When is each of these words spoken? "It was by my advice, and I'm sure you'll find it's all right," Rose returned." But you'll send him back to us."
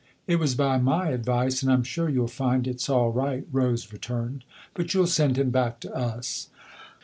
"It 0.31 0.37
was 0.37 0.55
by 0.55 0.79
my 0.79 1.09
advice, 1.09 1.61
and 1.61 1.71
I'm 1.71 1.83
sure 1.83 2.09
you'll 2.09 2.27
find 2.27 2.67
it's 2.67 2.89
all 2.89 3.11
right," 3.11 3.45
Rose 3.51 3.93
returned." 3.93 4.43
But 4.73 4.95
you'll 4.95 5.05
send 5.05 5.37
him 5.37 5.51
back 5.51 5.79
to 5.81 5.93
us." 5.95 6.49